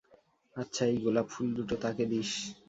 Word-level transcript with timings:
আচ্ছা, 0.55 0.83
এই 0.85 0.97
গোলাপ 0.97 1.27
ফুল 1.29 1.47
দুটো 1.57 1.75
তাঁকে 1.75 2.03
দিস। 2.05 2.31